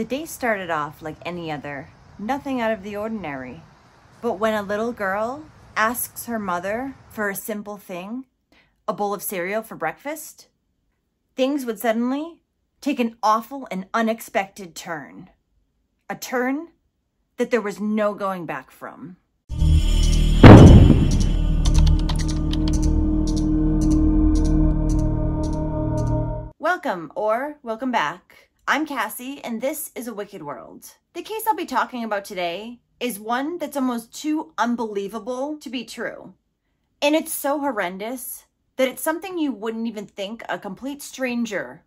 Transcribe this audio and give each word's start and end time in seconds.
The 0.00 0.06
day 0.06 0.24
started 0.24 0.70
off 0.70 1.02
like 1.02 1.18
any 1.26 1.52
other, 1.52 1.90
nothing 2.18 2.58
out 2.58 2.72
of 2.72 2.82
the 2.82 2.96
ordinary. 2.96 3.60
But 4.22 4.38
when 4.38 4.54
a 4.54 4.62
little 4.62 4.94
girl 4.94 5.44
asks 5.76 6.24
her 6.24 6.38
mother 6.38 6.94
for 7.10 7.28
a 7.28 7.34
simple 7.34 7.76
thing, 7.76 8.24
a 8.88 8.94
bowl 8.94 9.12
of 9.12 9.22
cereal 9.22 9.62
for 9.62 9.76
breakfast, 9.76 10.48
things 11.36 11.66
would 11.66 11.78
suddenly 11.78 12.40
take 12.80 12.98
an 12.98 13.18
awful 13.22 13.68
and 13.70 13.88
unexpected 13.92 14.74
turn. 14.74 15.28
A 16.08 16.14
turn 16.14 16.68
that 17.36 17.50
there 17.50 17.60
was 17.60 17.78
no 17.78 18.14
going 18.14 18.46
back 18.46 18.70
from. 18.70 19.18
Welcome 26.58 27.12
or 27.14 27.58
welcome 27.62 27.92
back. 27.92 28.49
I'm 28.72 28.86
Cassie, 28.86 29.42
and 29.42 29.60
this 29.60 29.90
is 29.96 30.06
A 30.06 30.14
Wicked 30.14 30.44
World. 30.44 30.94
The 31.14 31.22
case 31.22 31.42
I'll 31.44 31.56
be 31.56 31.66
talking 31.66 32.04
about 32.04 32.24
today 32.24 32.78
is 33.00 33.18
one 33.18 33.58
that's 33.58 33.76
almost 33.76 34.14
too 34.14 34.52
unbelievable 34.58 35.58
to 35.58 35.68
be 35.68 35.84
true. 35.84 36.34
And 37.02 37.16
it's 37.16 37.32
so 37.32 37.58
horrendous 37.58 38.44
that 38.76 38.86
it's 38.86 39.02
something 39.02 39.36
you 39.38 39.50
wouldn't 39.50 39.88
even 39.88 40.06
think 40.06 40.44
a 40.48 40.56
complete 40.56 41.02
stranger 41.02 41.82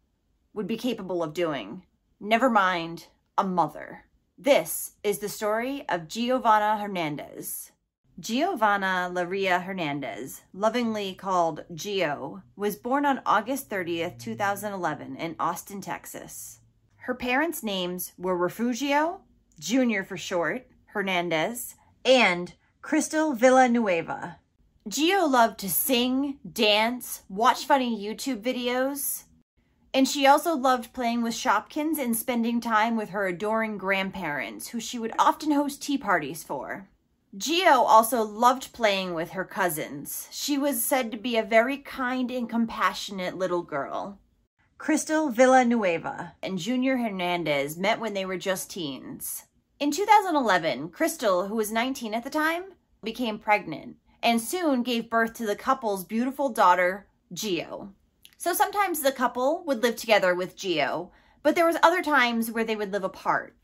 would 0.53 0.67
be 0.67 0.75
capable 0.75 1.23
of 1.23 1.33
doing. 1.33 1.83
Never 2.19 2.49
mind 2.49 3.07
a 3.37 3.45
mother. 3.45 4.03
This 4.37 4.91
is 5.05 5.19
the 5.19 5.29
story 5.29 5.85
of 5.87 6.09
Giovanna 6.09 6.77
Hernandez. 6.81 7.71
Giovanna 8.19 9.09
Laria 9.09 9.63
Hernandez, 9.63 10.41
lovingly 10.51 11.15
called 11.15 11.63
Gio, 11.71 12.43
was 12.57 12.75
born 12.75 13.05
on 13.05 13.21
August 13.25 13.69
30th, 13.69 14.19
2011 14.19 15.15
in 15.15 15.37
Austin, 15.39 15.79
Texas. 15.79 16.59
Her 17.03 17.13
parents' 17.13 17.63
names 17.63 18.13
were 18.17 18.37
Refugio, 18.37 19.19
Jr. 19.59 20.03
for 20.03 20.15
short, 20.15 20.67
Hernandez, 20.85 21.75
and 22.05 22.53
Crystal 22.81 23.33
Villanueva. 23.33 24.39
Gio 24.87 25.29
loved 25.29 25.59
to 25.59 25.69
sing, 25.69 26.39
dance, 26.49 27.23
watch 27.27 27.65
funny 27.65 27.93
YouTube 28.01 28.41
videos, 28.41 29.23
and 29.93 30.07
she 30.07 30.25
also 30.25 30.55
loved 30.55 30.93
playing 30.93 31.21
with 31.21 31.33
Shopkins 31.33 31.97
and 31.99 32.15
spending 32.15 32.61
time 32.61 32.95
with 32.95 33.09
her 33.09 33.27
adoring 33.27 33.77
grandparents, 33.77 34.69
who 34.69 34.79
she 34.79 34.97
would 34.97 35.11
often 35.19 35.51
host 35.51 35.81
tea 35.81 35.97
parties 35.97 36.41
for. 36.41 36.87
Gio 37.35 37.83
also 37.85 38.21
loved 38.21 38.71
playing 38.71 39.13
with 39.13 39.31
her 39.31 39.43
cousins. 39.43 40.29
She 40.31 40.57
was 40.57 40.81
said 40.81 41.11
to 41.11 41.17
be 41.17 41.35
a 41.35 41.43
very 41.43 41.79
kind 41.79 42.31
and 42.31 42.49
compassionate 42.49 43.37
little 43.37 43.63
girl. 43.63 44.19
Crystal 44.83 45.29
Villanueva 45.29 46.33
and 46.43 46.59
Junior 46.59 46.97
Hernandez 46.97 47.77
met 47.77 48.01
when 48.01 48.13
they 48.13 48.25
were 48.25 48.35
just 48.37 48.69
teens. 48.69 49.43
In 49.79 49.91
2011, 49.91 50.89
Crystal, 50.89 51.47
who 51.47 51.55
was 51.55 51.71
19 51.71 52.13
at 52.13 52.25
the 52.25 52.29
time, 52.29 52.65
became 53.01 53.39
pregnant 53.39 53.95
and 54.21 54.41
soon 54.41 54.83
gave 54.83 55.09
birth 55.09 55.35
to 55.35 55.45
the 55.45 55.55
couple's 55.55 56.03
beautiful 56.03 56.49
daughter, 56.49 57.07
Gio. 57.33 57.93
So 58.37 58.53
sometimes 58.53 58.99
the 58.99 59.13
couple 59.13 59.63
would 59.65 59.81
live 59.81 59.95
together 59.95 60.35
with 60.35 60.57
Gio, 60.57 61.11
but 61.43 61.55
there 61.55 61.65
was 61.65 61.77
other 61.81 62.03
times 62.03 62.51
where 62.51 62.65
they 62.65 62.75
would 62.75 62.91
live 62.91 63.05
apart. 63.05 63.55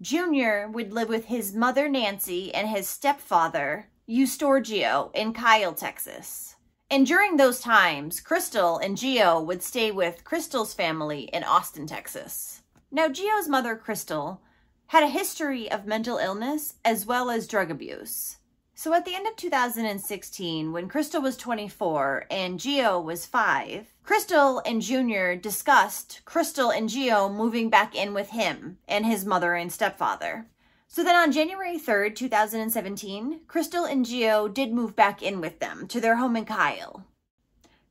Junior 0.00 0.68
would 0.68 0.92
live 0.92 1.08
with 1.08 1.24
his 1.24 1.56
mother 1.56 1.88
Nancy 1.88 2.54
and 2.54 2.68
his 2.68 2.86
stepfather, 2.86 3.88
Eustorgio, 4.08 5.10
in 5.12 5.32
Kyle, 5.32 5.72
Texas. 5.72 6.54
And 6.90 7.06
during 7.06 7.36
those 7.36 7.60
times, 7.60 8.18
Crystal 8.18 8.78
and 8.78 8.96
Gio 8.96 9.44
would 9.44 9.62
stay 9.62 9.90
with 9.90 10.24
Crystal's 10.24 10.72
family 10.72 11.24
in 11.34 11.44
Austin, 11.44 11.86
Texas. 11.86 12.62
Now, 12.90 13.08
Gio's 13.08 13.46
mother, 13.46 13.76
Crystal, 13.76 14.40
had 14.86 15.02
a 15.02 15.08
history 15.08 15.70
of 15.70 15.84
mental 15.84 16.16
illness 16.16 16.76
as 16.86 17.04
well 17.04 17.28
as 17.28 17.46
drug 17.46 17.70
abuse. 17.70 18.38
So 18.74 18.94
at 18.94 19.04
the 19.04 19.14
end 19.14 19.26
of 19.26 19.36
2016, 19.36 20.72
when 20.72 20.88
Crystal 20.88 21.20
was 21.20 21.36
24 21.36 22.24
and 22.30 22.58
Gio 22.58 23.02
was 23.02 23.26
5, 23.26 23.86
Crystal 24.02 24.62
and 24.64 24.80
Junior 24.80 25.36
discussed 25.36 26.22
Crystal 26.24 26.70
and 26.70 26.88
Gio 26.88 27.30
moving 27.30 27.68
back 27.68 27.94
in 27.94 28.14
with 28.14 28.30
him 28.30 28.78
and 28.88 29.04
his 29.04 29.26
mother 29.26 29.54
and 29.54 29.70
stepfather. 29.70 30.46
So 30.90 31.04
then 31.04 31.16
on 31.16 31.32
January 31.32 31.78
3rd, 31.78 32.16
2017, 32.16 33.40
Crystal 33.46 33.84
and 33.84 34.06
Gio 34.06 34.52
did 34.52 34.72
move 34.72 34.96
back 34.96 35.22
in 35.22 35.38
with 35.38 35.58
them 35.60 35.86
to 35.88 36.00
their 36.00 36.16
home 36.16 36.34
in 36.34 36.46
Kyle. 36.46 37.04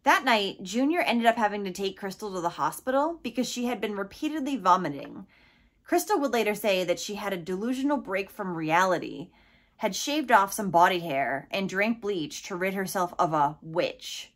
That 0.02 0.26
night, 0.26 0.64
Junior 0.64 1.02
ended 1.02 1.28
up 1.28 1.36
having 1.36 1.64
to 1.66 1.72
take 1.72 2.00
Crystal 2.00 2.34
to 2.34 2.42
the 2.42 2.50
hospital 2.50 3.20
because 3.22 3.48
she 3.48 3.66
had 3.66 3.80
been 3.80 3.96
repeatedly 3.96 4.58
vomiting. 4.58 5.28
Crystal 5.84 6.20
would 6.20 6.34
later 6.34 6.56
say 6.56 6.84
that 6.84 7.00
she 7.00 7.16
had 7.16 7.34
a 7.34 7.38
delusional 7.38 7.98
break 7.98 8.32
from 8.32 8.58
reality, 8.58 9.30
had 9.78 9.96
shaved 9.96 10.32
off 10.32 10.52
some 10.52 10.72
body 10.72 11.00
hair, 11.00 11.48
and 11.52 11.70
drank 11.70 12.02
bleach 12.02 12.42
to 12.44 12.56
rid 12.56 12.74
herself 12.74 13.14
of 13.20 13.32
a 13.32 13.58
witch. 13.62 14.34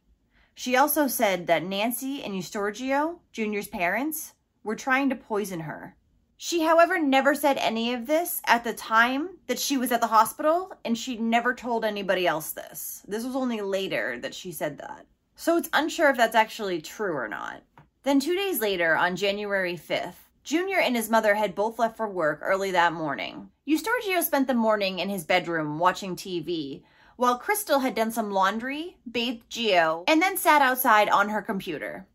She 0.54 0.76
also 0.76 1.08
said 1.08 1.48
that 1.48 1.64
Nancy 1.64 2.22
and 2.22 2.36
Eustorgio, 2.36 3.20
Junior's 3.32 3.68
parents, 3.68 4.34
were 4.64 4.76
trying 4.76 5.10
to 5.10 5.16
poison 5.16 5.62
her. 5.62 5.96
She, 6.44 6.64
however, 6.64 6.98
never 6.98 7.36
said 7.36 7.60
any 7.60 7.94
of 7.94 8.08
this 8.08 8.42
at 8.48 8.64
the 8.64 8.74
time 8.74 9.38
that 9.46 9.60
she 9.60 9.78
was 9.78 9.92
at 9.92 10.02
the 10.02 10.08
hospital, 10.08 10.74
and 10.84 10.98
she 10.98 11.16
never 11.16 11.54
told 11.54 11.86
anybody 11.86 12.26
else 12.26 12.50
this. 12.50 13.04
This 13.08 13.24
was 13.24 13.36
only 13.36 13.62
later 13.62 14.18
that 14.18 14.34
she 14.34 14.52
said 14.52 14.80
that. 14.80 15.06
So 15.36 15.56
it's 15.56 15.70
unsure 15.72 16.10
if 16.10 16.18
that's 16.18 16.34
actually 16.34 16.82
true 16.82 17.14
or 17.14 17.28
not. 17.28 17.62
Then, 18.02 18.20
two 18.20 18.36
days 18.36 18.60
later, 18.60 18.96
on 18.96 19.16
January 19.16 19.76
5th, 19.76 20.16
Junior 20.44 20.80
and 20.80 20.96
his 20.96 21.12
mother 21.12 21.36
had 21.36 21.54
both 21.54 21.78
left 21.78 21.96
for 21.96 22.10
work 22.10 22.40
early 22.42 22.72
that 22.72 22.94
morning. 22.94 23.52
Eustorgio 23.70 24.24
spent 24.24 24.48
the 24.48 24.56
morning 24.56 24.98
in 24.98 25.10
his 25.10 25.24
bedroom 25.24 25.78
watching 25.78 26.16
TV, 26.16 26.82
while 27.18 27.38
Crystal 27.38 27.82
had 27.82 27.94
done 27.94 28.12
some 28.12 28.32
laundry, 28.32 28.98
bathed 29.10 29.48
Gio, 29.48 30.06
and 30.08 30.20
then 30.20 30.38
sat 30.38 30.64
outside 30.64 31.08
on 31.08 31.30
her 31.30 31.44
computer. 31.44 32.08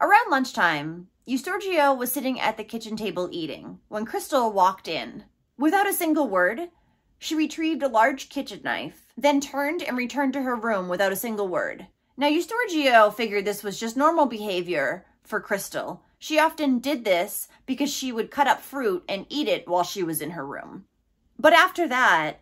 Around 0.00 0.30
lunchtime, 0.30 1.08
Eustorgio 1.26 1.96
was 1.96 2.12
sitting 2.12 2.38
at 2.38 2.58
the 2.58 2.64
kitchen 2.64 2.96
table 2.96 3.30
eating 3.32 3.80
when 3.88 4.04
Crystal 4.04 4.52
walked 4.52 4.86
in. 4.86 5.24
Without 5.56 5.88
a 5.88 5.94
single 5.94 6.28
word, 6.28 6.68
she 7.18 7.34
retrieved 7.34 7.82
a 7.82 7.88
large 7.88 8.28
kitchen 8.28 8.60
knife, 8.62 9.06
then 9.16 9.40
turned 9.40 9.82
and 9.82 9.96
returned 9.96 10.34
to 10.34 10.42
her 10.42 10.54
room 10.54 10.86
without 10.86 11.12
a 11.12 11.16
single 11.16 11.48
word. 11.48 11.86
Now, 12.18 12.28
Eustorgio 12.28 13.12
figured 13.14 13.46
this 13.46 13.62
was 13.62 13.80
just 13.80 13.96
normal 13.96 14.26
behavior 14.26 15.06
for 15.22 15.40
Crystal. 15.40 16.02
She 16.18 16.38
often 16.38 16.78
did 16.78 17.06
this 17.06 17.48
because 17.64 17.90
she 17.90 18.12
would 18.12 18.30
cut 18.30 18.46
up 18.46 18.60
fruit 18.60 19.02
and 19.08 19.24
eat 19.30 19.48
it 19.48 19.66
while 19.66 19.82
she 19.82 20.02
was 20.02 20.20
in 20.20 20.32
her 20.32 20.46
room. 20.46 20.84
But 21.38 21.54
after 21.54 21.88
that, 21.88 22.40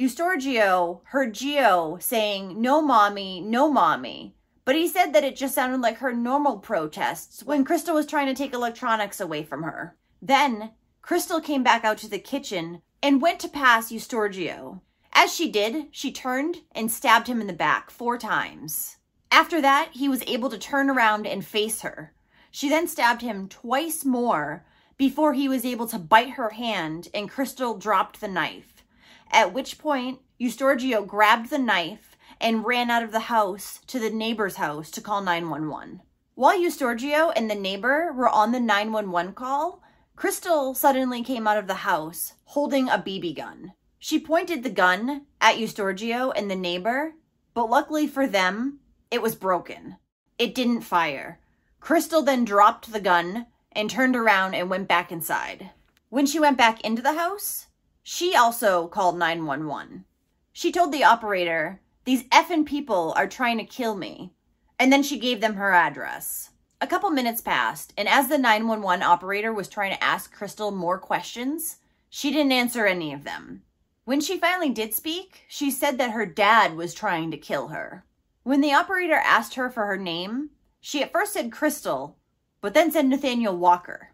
Eustorgio 0.00 1.00
heard 1.04 1.32
Gio 1.32 2.02
saying, 2.02 2.60
No, 2.60 2.82
mommy, 2.82 3.40
no, 3.40 3.70
mommy. 3.70 4.34
But 4.66 4.74
he 4.74 4.88
said 4.88 5.12
that 5.12 5.22
it 5.22 5.36
just 5.36 5.54
sounded 5.54 5.80
like 5.80 5.98
her 5.98 6.12
normal 6.12 6.58
protests 6.58 7.44
when 7.44 7.64
Crystal 7.64 7.94
was 7.94 8.04
trying 8.04 8.26
to 8.26 8.34
take 8.34 8.52
electronics 8.52 9.20
away 9.20 9.44
from 9.44 9.62
her. 9.62 9.96
Then, 10.20 10.72
Crystal 11.02 11.40
came 11.40 11.62
back 11.62 11.84
out 11.84 11.98
to 11.98 12.10
the 12.10 12.18
kitchen 12.18 12.82
and 13.00 13.22
went 13.22 13.38
to 13.40 13.48
pass 13.48 13.92
Eustorgio. 13.92 14.80
As 15.12 15.32
she 15.32 15.48
did, 15.48 15.86
she 15.92 16.10
turned 16.10 16.62
and 16.72 16.90
stabbed 16.90 17.28
him 17.28 17.40
in 17.40 17.46
the 17.46 17.52
back 17.52 17.90
four 17.90 18.18
times. 18.18 18.96
After 19.30 19.60
that, 19.60 19.90
he 19.92 20.08
was 20.08 20.24
able 20.26 20.50
to 20.50 20.58
turn 20.58 20.90
around 20.90 21.28
and 21.28 21.46
face 21.46 21.82
her. 21.82 22.12
She 22.50 22.68
then 22.68 22.88
stabbed 22.88 23.22
him 23.22 23.48
twice 23.48 24.04
more 24.04 24.66
before 24.96 25.34
he 25.34 25.48
was 25.48 25.64
able 25.64 25.86
to 25.86 25.98
bite 25.98 26.30
her 26.30 26.50
hand 26.50 27.06
and 27.14 27.30
Crystal 27.30 27.78
dropped 27.78 28.20
the 28.20 28.26
knife. 28.26 28.82
At 29.30 29.52
which 29.52 29.78
point, 29.78 30.18
Eustorgio 30.40 31.06
grabbed 31.06 31.50
the 31.50 31.58
knife 31.58 32.15
and 32.40 32.64
ran 32.64 32.90
out 32.90 33.02
of 33.02 33.12
the 33.12 33.20
house 33.20 33.80
to 33.86 33.98
the 33.98 34.10
neighbor's 34.10 34.56
house 34.56 34.90
to 34.90 35.00
call 35.00 35.22
911. 35.22 36.02
While 36.34 36.58
Eustorgio 36.58 37.32
and 37.34 37.50
the 37.50 37.54
neighbor 37.54 38.12
were 38.12 38.28
on 38.28 38.52
the 38.52 38.60
911 38.60 39.34
call, 39.34 39.82
Crystal 40.16 40.74
suddenly 40.74 41.22
came 41.22 41.46
out 41.46 41.58
of 41.58 41.66
the 41.66 41.74
house 41.86 42.34
holding 42.44 42.88
a 42.88 42.98
BB 42.98 43.36
gun. 43.36 43.72
She 43.98 44.20
pointed 44.20 44.62
the 44.62 44.70
gun 44.70 45.26
at 45.40 45.56
Eustorgio 45.56 46.32
and 46.36 46.50
the 46.50 46.56
neighbor, 46.56 47.14
but 47.54 47.70
luckily 47.70 48.06
for 48.06 48.26
them, 48.26 48.80
it 49.10 49.22
was 49.22 49.34
broken. 49.34 49.96
It 50.38 50.54
didn't 50.54 50.82
fire. 50.82 51.40
Crystal 51.80 52.22
then 52.22 52.44
dropped 52.44 52.92
the 52.92 53.00
gun 53.00 53.46
and 53.72 53.88
turned 53.88 54.16
around 54.16 54.54
and 54.54 54.68
went 54.68 54.88
back 54.88 55.10
inside. 55.10 55.70
When 56.08 56.26
she 56.26 56.40
went 56.40 56.58
back 56.58 56.80
into 56.82 57.02
the 57.02 57.14
house, 57.14 57.66
she 58.02 58.34
also 58.34 58.88
called 58.88 59.18
911. 59.18 60.04
She 60.52 60.72
told 60.72 60.92
the 60.92 61.04
operator 61.04 61.80
these 62.06 62.22
effing 62.28 62.64
people 62.64 63.12
are 63.16 63.26
trying 63.26 63.58
to 63.58 63.64
kill 63.64 63.96
me. 63.96 64.32
And 64.78 64.92
then 64.92 65.02
she 65.02 65.18
gave 65.18 65.40
them 65.40 65.54
her 65.54 65.72
address. 65.72 66.50
A 66.80 66.86
couple 66.86 67.10
minutes 67.10 67.40
passed, 67.40 67.92
and 67.98 68.08
as 68.08 68.28
the 68.28 68.38
911 68.38 69.02
operator 69.02 69.52
was 69.52 69.66
trying 69.66 69.92
to 69.92 70.04
ask 70.04 70.32
Crystal 70.32 70.70
more 70.70 70.98
questions, 70.98 71.78
she 72.08 72.30
didn't 72.30 72.52
answer 72.52 72.86
any 72.86 73.12
of 73.12 73.24
them. 73.24 73.62
When 74.04 74.20
she 74.20 74.38
finally 74.38 74.70
did 74.70 74.94
speak, 74.94 75.42
she 75.48 75.68
said 75.68 75.98
that 75.98 76.12
her 76.12 76.26
dad 76.26 76.76
was 76.76 76.94
trying 76.94 77.32
to 77.32 77.36
kill 77.36 77.68
her. 77.68 78.04
When 78.44 78.60
the 78.60 78.72
operator 78.72 79.16
asked 79.16 79.54
her 79.54 79.68
for 79.68 79.86
her 79.86 79.96
name, 79.96 80.50
she 80.80 81.02
at 81.02 81.10
first 81.10 81.32
said 81.32 81.50
Crystal, 81.50 82.16
but 82.60 82.72
then 82.72 82.92
said 82.92 83.06
Nathaniel 83.06 83.56
Walker. 83.56 84.10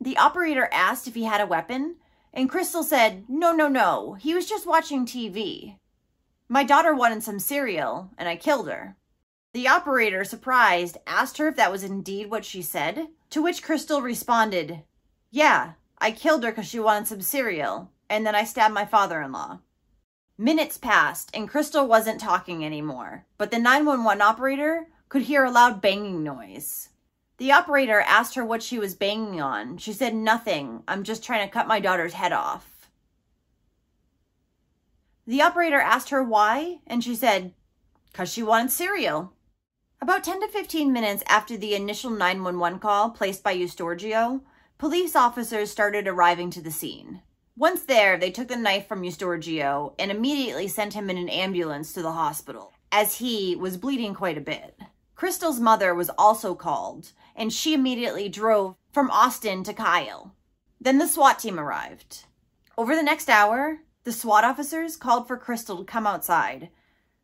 The 0.00 0.16
operator 0.16 0.68
asked 0.70 1.08
if 1.08 1.16
he 1.16 1.24
had 1.24 1.40
a 1.40 1.46
weapon, 1.46 1.96
and 2.32 2.48
Crystal 2.48 2.84
said, 2.84 3.24
No, 3.28 3.50
no, 3.50 3.66
no, 3.66 4.14
he 4.14 4.32
was 4.32 4.48
just 4.48 4.64
watching 4.64 5.06
TV. 5.06 5.78
My 6.52 6.64
daughter 6.64 6.94
wanted 6.94 7.22
some 7.22 7.38
cereal, 7.38 8.10
and 8.18 8.28
I 8.28 8.36
killed 8.36 8.68
her. 8.68 8.94
The 9.54 9.68
operator, 9.68 10.22
surprised, 10.22 10.98
asked 11.06 11.38
her 11.38 11.48
if 11.48 11.56
that 11.56 11.72
was 11.72 11.82
indeed 11.82 12.30
what 12.30 12.44
she 12.44 12.60
said, 12.60 13.08
to 13.30 13.40
which 13.42 13.62
Crystal 13.62 14.02
responded, 14.02 14.82
Yeah, 15.30 15.72
I 15.96 16.10
killed 16.10 16.44
her 16.44 16.50
because 16.50 16.66
she 16.66 16.78
wanted 16.78 17.08
some 17.08 17.22
cereal, 17.22 17.90
and 18.10 18.26
then 18.26 18.34
I 18.34 18.44
stabbed 18.44 18.74
my 18.74 18.84
father 18.84 19.22
in 19.22 19.32
law. 19.32 19.60
Minutes 20.36 20.76
passed, 20.76 21.30
and 21.32 21.48
Crystal 21.48 21.86
wasn't 21.86 22.20
talking 22.20 22.66
anymore, 22.66 23.24
but 23.38 23.50
the 23.50 23.58
911 23.58 24.20
operator 24.20 24.88
could 25.08 25.22
hear 25.22 25.44
a 25.46 25.50
loud 25.50 25.80
banging 25.80 26.22
noise. 26.22 26.90
The 27.38 27.52
operator 27.52 28.02
asked 28.02 28.34
her 28.34 28.44
what 28.44 28.62
she 28.62 28.78
was 28.78 28.94
banging 28.94 29.40
on. 29.40 29.78
She 29.78 29.94
said, 29.94 30.14
Nothing. 30.14 30.82
I'm 30.86 31.02
just 31.02 31.24
trying 31.24 31.48
to 31.48 31.52
cut 31.52 31.66
my 31.66 31.80
daughter's 31.80 32.12
head 32.12 32.34
off. 32.34 32.71
The 35.26 35.42
operator 35.42 35.78
asked 35.78 36.10
her 36.10 36.22
why, 36.22 36.80
and 36.86 37.02
she 37.02 37.14
said, 37.14 37.54
Because 38.10 38.32
she 38.32 38.42
wanted 38.42 38.72
cereal. 38.72 39.32
About 40.00 40.24
10 40.24 40.40
to 40.40 40.48
15 40.48 40.92
minutes 40.92 41.22
after 41.28 41.56
the 41.56 41.76
initial 41.76 42.10
911 42.10 42.80
call 42.80 43.10
placed 43.10 43.44
by 43.44 43.56
Eustorgio, 43.56 44.40
police 44.78 45.14
officers 45.14 45.70
started 45.70 46.08
arriving 46.08 46.50
to 46.50 46.60
the 46.60 46.72
scene. 46.72 47.22
Once 47.56 47.82
there, 47.84 48.16
they 48.18 48.30
took 48.30 48.48
the 48.48 48.56
knife 48.56 48.88
from 48.88 49.02
Eustorgio 49.02 49.94
and 49.98 50.10
immediately 50.10 50.66
sent 50.66 50.94
him 50.94 51.08
in 51.08 51.16
an 51.16 51.28
ambulance 51.28 51.92
to 51.92 52.02
the 52.02 52.12
hospital, 52.12 52.72
as 52.90 53.18
he 53.18 53.54
was 53.54 53.76
bleeding 53.76 54.14
quite 54.14 54.38
a 54.38 54.40
bit. 54.40 54.76
Crystal's 55.14 55.60
mother 55.60 55.94
was 55.94 56.10
also 56.18 56.56
called, 56.56 57.12
and 57.36 57.52
she 57.52 57.74
immediately 57.74 58.28
drove 58.28 58.74
from 58.90 59.08
Austin 59.12 59.62
to 59.62 59.72
Kyle. 59.72 60.34
Then 60.80 60.98
the 60.98 61.06
SWAT 61.06 61.38
team 61.38 61.60
arrived. 61.60 62.24
Over 62.76 62.96
the 62.96 63.04
next 63.04 63.28
hour, 63.28 63.82
the 64.04 64.12
SWAT 64.12 64.44
officers 64.44 64.96
called 64.96 65.28
for 65.28 65.36
Crystal 65.36 65.78
to 65.78 65.84
come 65.84 66.06
outside, 66.06 66.70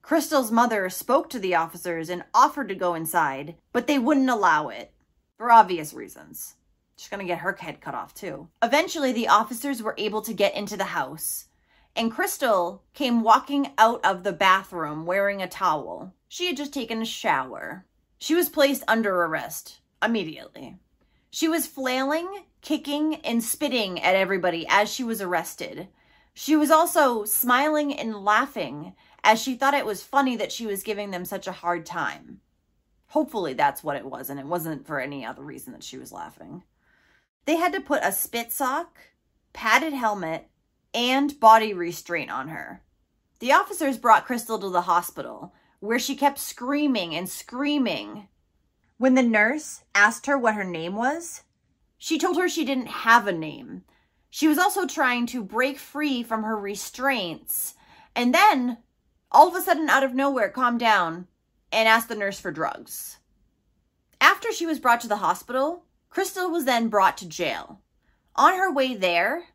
Crystal's 0.02 0.52
mother 0.52 0.88
spoke 0.88 1.28
to 1.30 1.38
the 1.38 1.54
officers 1.54 2.08
and 2.08 2.24
offered 2.32 2.68
to 2.68 2.74
go 2.74 2.94
inside, 2.94 3.56
but 3.72 3.86
they 3.86 3.98
wouldn't 3.98 4.30
allow 4.30 4.68
it 4.68 4.92
for 5.36 5.50
obvious 5.50 5.92
reasons. 5.92 6.54
She's 6.96 7.10
to 7.10 7.24
get 7.24 7.38
her 7.38 7.52
head 7.52 7.80
cut 7.80 7.94
off 7.94 8.14
too. 8.14 8.48
Eventually, 8.62 9.12
the 9.12 9.28
officers 9.28 9.82
were 9.82 9.94
able 9.98 10.22
to 10.22 10.32
get 10.32 10.54
into 10.54 10.76
the 10.76 10.84
house, 10.84 11.46
and 11.94 12.12
Crystal 12.12 12.82
came 12.94 13.22
walking 13.22 13.72
out 13.76 14.04
of 14.04 14.22
the 14.22 14.32
bathroom 14.32 15.04
wearing 15.04 15.42
a 15.42 15.48
towel. 15.48 16.14
She 16.28 16.46
had 16.46 16.56
just 16.56 16.72
taken 16.72 17.02
a 17.02 17.06
shower. 17.06 17.84
She 18.18 18.34
was 18.34 18.48
placed 18.48 18.82
under 18.88 19.24
arrest 19.24 19.80
immediately. 20.02 20.76
She 21.30 21.48
was 21.48 21.66
flailing, 21.66 22.44
kicking, 22.62 23.16
and 23.16 23.44
spitting 23.44 24.00
at 24.00 24.16
everybody 24.16 24.66
as 24.68 24.92
she 24.92 25.04
was 25.04 25.20
arrested. 25.20 25.88
She 26.40 26.54
was 26.54 26.70
also 26.70 27.24
smiling 27.24 27.92
and 27.92 28.24
laughing 28.24 28.94
as 29.24 29.42
she 29.42 29.56
thought 29.56 29.74
it 29.74 29.84
was 29.84 30.04
funny 30.04 30.36
that 30.36 30.52
she 30.52 30.68
was 30.68 30.84
giving 30.84 31.10
them 31.10 31.24
such 31.24 31.48
a 31.48 31.52
hard 31.52 31.84
time. 31.84 32.42
Hopefully 33.08 33.54
that's 33.54 33.82
what 33.82 33.96
it 33.96 34.04
was, 34.04 34.30
and 34.30 34.38
it 34.38 34.46
wasn't 34.46 34.86
for 34.86 35.00
any 35.00 35.26
other 35.26 35.42
reason 35.42 35.72
that 35.72 35.82
she 35.82 35.98
was 35.98 36.12
laughing. 36.12 36.62
They 37.44 37.56
had 37.56 37.72
to 37.72 37.80
put 37.80 38.04
a 38.04 38.12
spit 38.12 38.52
sock, 38.52 39.00
padded 39.52 39.92
helmet, 39.92 40.48
and 40.94 41.40
body 41.40 41.74
restraint 41.74 42.30
on 42.30 42.50
her. 42.50 42.84
The 43.40 43.50
officers 43.50 43.98
brought 43.98 44.24
Crystal 44.24 44.60
to 44.60 44.68
the 44.68 44.82
hospital, 44.82 45.52
where 45.80 45.98
she 45.98 46.14
kept 46.14 46.38
screaming 46.38 47.16
and 47.16 47.28
screaming. 47.28 48.28
When 48.96 49.16
the 49.16 49.24
nurse 49.24 49.82
asked 49.92 50.26
her 50.26 50.38
what 50.38 50.54
her 50.54 50.62
name 50.62 50.94
was, 50.94 51.42
she 51.96 52.16
told 52.16 52.36
her 52.36 52.48
she 52.48 52.64
didn't 52.64 52.86
have 52.86 53.26
a 53.26 53.32
name. 53.32 53.82
She 54.38 54.46
was 54.46 54.56
also 54.56 54.86
trying 54.86 55.26
to 55.26 55.42
break 55.42 55.80
free 55.80 56.22
from 56.22 56.44
her 56.44 56.56
restraints. 56.56 57.74
And 58.14 58.32
then 58.32 58.78
all 59.32 59.48
of 59.48 59.56
a 59.56 59.60
sudden, 59.60 59.90
out 59.90 60.04
of 60.04 60.14
nowhere, 60.14 60.48
calmed 60.48 60.78
down 60.78 61.26
and 61.72 61.88
asked 61.88 62.08
the 62.08 62.14
nurse 62.14 62.38
for 62.38 62.52
drugs. 62.52 63.18
After 64.20 64.52
she 64.52 64.64
was 64.64 64.78
brought 64.78 65.00
to 65.00 65.08
the 65.08 65.16
hospital, 65.16 65.86
Crystal 66.08 66.48
was 66.48 66.66
then 66.66 66.86
brought 66.86 67.16
to 67.16 67.28
jail. 67.28 67.80
On 68.36 68.54
her 68.54 68.72
way 68.72 68.94
there, 68.94 69.46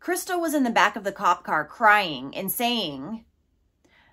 Crystal 0.00 0.38
was 0.38 0.52
in 0.52 0.64
the 0.64 0.70
back 0.70 0.96
of 0.96 1.04
the 1.04 1.12
cop 1.12 1.42
car 1.42 1.64
crying 1.64 2.36
and 2.36 2.52
saying, 2.52 3.24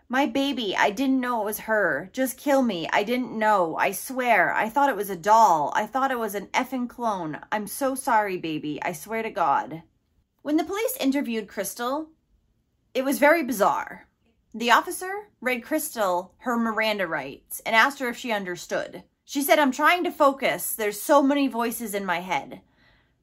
My 0.08 0.26
baby, 0.26 0.74
I 0.74 0.92
didn't 0.92 1.20
know 1.20 1.42
it 1.42 1.46
was 1.48 1.60
her. 1.60 2.10
Just 2.14 2.38
kill 2.38 2.62
me. 2.62 2.88
I 2.94 3.04
didn't 3.04 3.38
know. 3.38 3.76
I 3.76 3.92
swear. 3.92 4.54
I 4.54 4.70
thought 4.70 4.90
it 4.90 4.96
was 4.96 5.10
a 5.10 5.18
doll. 5.18 5.74
I 5.76 5.86
thought 5.86 6.12
it 6.12 6.18
was 6.18 6.34
an 6.34 6.48
effing 6.54 6.88
clone. 6.88 7.42
I'm 7.52 7.68
so 7.68 7.94
sorry, 7.94 8.38
baby. 8.38 8.82
I 8.82 8.94
swear 8.94 9.22
to 9.22 9.30
God. 9.30 9.84
When 10.44 10.58
the 10.58 10.66
police 10.66 10.98
interviewed 11.00 11.48
Crystal, 11.48 12.10
it 12.94 13.06
was 13.06 13.18
very 13.18 13.46
bizarre. 13.46 14.10
The 14.54 14.72
officer 14.72 15.30
read 15.40 15.64
Crystal 15.64 16.34
her 16.40 16.58
Miranda 16.58 17.08
rights 17.08 17.62
and 17.66 17.74
asked 17.74 18.00
her 18.00 18.10
if 18.10 18.18
she 18.18 18.34
understood. 18.34 19.04
She 19.24 19.42
said, 19.42 19.58
I'm 19.58 19.72
trying 19.72 20.04
to 20.04 20.12
focus. 20.12 20.76
There's 20.76 21.02
so 21.02 21.24
many 21.24 21.48
voices 21.48 21.94
in 21.94 22.06
my 22.06 22.20
head. 22.20 22.60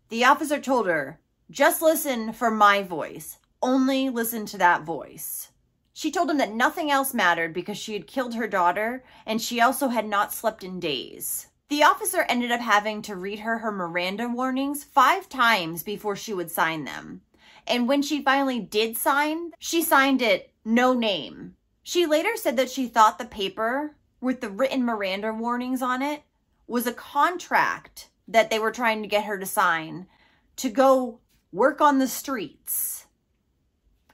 The 0.09 0.25
officer 0.25 0.59
told 0.59 0.87
her, 0.87 1.21
just 1.51 1.83
listen 1.83 2.33
for 2.33 2.51
my 2.51 2.83
voice. 2.83 3.37
Only 3.61 4.09
listen 4.09 4.47
to 4.47 4.57
that 4.57 4.85
voice. 4.85 5.51
She 5.93 6.11
told 6.11 6.31
him 6.31 6.39
that 6.39 6.55
nothing 6.55 6.91
else 6.91 7.13
mattered 7.13 7.53
because 7.53 7.77
she 7.77 7.93
had 7.93 8.07
killed 8.07 8.35
her 8.35 8.49
daughter 8.49 9.05
and 9.27 9.43
she 9.43 9.61
also 9.61 9.89
had 9.89 10.09
not 10.09 10.33
slept 10.33 10.65
in 10.65 10.81
days. 10.81 11.49
The 11.71 11.85
officer 11.85 12.27
ended 12.29 12.51
up 12.51 12.61
having 12.61 13.01
to 13.03 13.15
read 13.15 13.39
her 13.39 13.59
her 13.59 13.71
Miranda 13.71 14.29
warnings 14.29 14.83
five 14.83 15.29
times 15.29 15.85
before 15.85 16.17
she 16.17 16.35
would 16.35 16.51
sign 16.51 16.83
them. 16.83 17.23
And 17.65 17.87
when 17.87 18.03
she 18.03 18.25
finally 18.25 18.59
did 18.59 18.97
sign, 18.97 19.53
she 19.61 19.81
signed 19.81 20.21
it 20.21 20.53
no 20.65 20.95
name. 20.95 21.55
She 21.85 22.07
later 22.07 22.35
said 22.35 22.57
that 22.57 22.71
she 22.71 22.89
thought 22.89 23.19
the 23.19 23.25
paper 23.25 23.95
with 24.21 24.41
the 24.41 24.51
written 24.51 24.85
Miranda 24.85 25.33
warnings 25.33 25.81
on 25.81 26.03
it 26.03 26.25
was 26.67 26.89
a 26.89 26.93
contract 26.93 28.09
that 28.27 28.51
they 28.51 28.59
were 28.59 28.73
trying 28.73 29.01
to 29.03 29.09
get 29.09 29.25
her 29.25 29.39
to 29.39 29.47
sign 29.47 30.09
to 30.57 30.71
go 30.71 31.21
work 31.53 31.81
on 31.81 32.01
the 32.01 32.09
streets. 32.09 33.07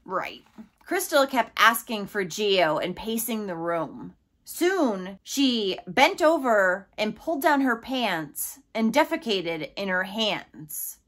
Right. 0.04 0.44
Crystal 0.84 1.26
kept 1.26 1.52
asking 1.56 2.08
for 2.08 2.22
Gio 2.22 2.84
and 2.84 2.94
pacing 2.94 3.46
the 3.46 3.56
room. 3.56 4.14
Soon, 4.48 5.18
she 5.24 5.76
bent 5.88 6.22
over 6.22 6.88
and 6.96 7.16
pulled 7.16 7.42
down 7.42 7.62
her 7.62 7.74
pants 7.74 8.60
and 8.72 8.94
defecated 8.94 9.72
in 9.74 9.88
her 9.88 10.04
hands. 10.04 10.98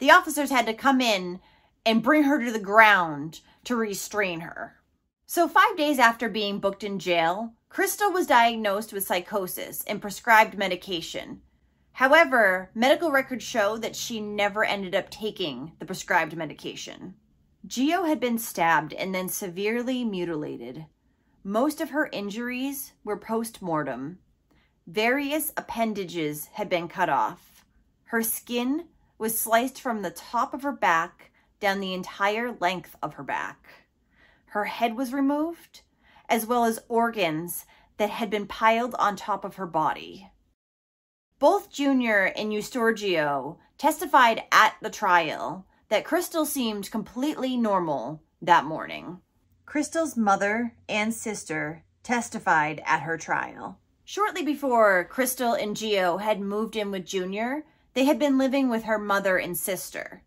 The 0.00 0.10
officers 0.10 0.50
had 0.50 0.66
to 0.66 0.74
come 0.74 1.00
in 1.00 1.38
and 1.84 2.02
bring 2.02 2.24
her 2.24 2.44
to 2.44 2.50
the 2.50 2.58
ground 2.58 3.40
to 3.66 3.76
restrain 3.76 4.40
her. 4.40 4.80
So, 5.26 5.46
five 5.46 5.76
days 5.76 6.00
after 6.00 6.28
being 6.28 6.58
booked 6.58 6.82
in 6.82 6.98
jail, 6.98 7.54
Crystal 7.68 8.10
was 8.10 8.26
diagnosed 8.26 8.92
with 8.92 9.06
psychosis 9.06 9.84
and 9.84 10.02
prescribed 10.02 10.58
medication. 10.58 11.42
However, 11.92 12.72
medical 12.74 13.12
records 13.12 13.44
show 13.44 13.76
that 13.76 13.94
she 13.94 14.18
never 14.18 14.64
ended 14.64 14.96
up 14.96 15.08
taking 15.08 15.70
the 15.78 15.86
prescribed 15.86 16.36
medication. 16.36 17.14
Gio 17.64 18.08
had 18.08 18.18
been 18.18 18.38
stabbed 18.38 18.92
and 18.92 19.14
then 19.14 19.28
severely 19.28 20.04
mutilated. 20.04 20.86
Most 21.48 21.80
of 21.80 21.90
her 21.90 22.08
injuries 22.12 22.92
were 23.04 23.16
post 23.16 23.62
mortem. 23.62 24.18
Various 24.84 25.52
appendages 25.56 26.46
had 26.54 26.68
been 26.68 26.88
cut 26.88 27.08
off. 27.08 27.64
Her 28.06 28.20
skin 28.20 28.88
was 29.16 29.38
sliced 29.38 29.80
from 29.80 30.02
the 30.02 30.10
top 30.10 30.54
of 30.54 30.64
her 30.64 30.72
back 30.72 31.30
down 31.60 31.78
the 31.78 31.94
entire 31.94 32.50
length 32.50 32.96
of 33.00 33.14
her 33.14 33.22
back. 33.22 33.64
Her 34.46 34.64
head 34.64 34.96
was 34.96 35.12
removed, 35.12 35.82
as 36.28 36.46
well 36.46 36.64
as 36.64 36.80
organs 36.88 37.64
that 37.96 38.10
had 38.10 38.28
been 38.28 38.48
piled 38.48 38.96
on 38.98 39.14
top 39.14 39.44
of 39.44 39.54
her 39.54 39.68
body. 39.68 40.28
Both 41.38 41.70
Junior 41.70 42.24
and 42.24 42.50
Eustorgio 42.50 43.58
testified 43.78 44.42
at 44.50 44.74
the 44.82 44.90
trial 44.90 45.64
that 45.90 46.04
Crystal 46.04 46.44
seemed 46.44 46.90
completely 46.90 47.56
normal 47.56 48.20
that 48.42 48.64
morning. 48.64 49.20
Crystal's 49.66 50.16
mother 50.16 50.74
and 50.88 51.12
sister 51.12 51.82
testified 52.04 52.80
at 52.86 53.02
her 53.02 53.18
trial. 53.18 53.80
Shortly 54.04 54.44
before 54.44 55.04
Crystal 55.10 55.54
and 55.54 55.76
Gio 55.76 56.20
had 56.20 56.40
moved 56.40 56.76
in 56.76 56.92
with 56.92 57.04
Junior, 57.04 57.64
they 57.92 58.04
had 58.04 58.18
been 58.18 58.38
living 58.38 58.68
with 58.68 58.84
her 58.84 58.98
mother 58.98 59.36
and 59.38 59.58
sister. 59.58 60.22